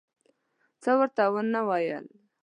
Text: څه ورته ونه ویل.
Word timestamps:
څه 0.81 0.91
ورته 0.99 1.23
ونه 1.33 1.61
ویل. 1.69 2.05